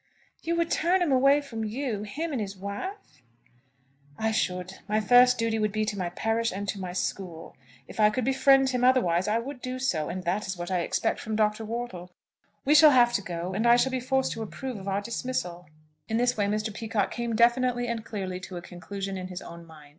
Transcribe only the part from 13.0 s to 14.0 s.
to go, and I shall be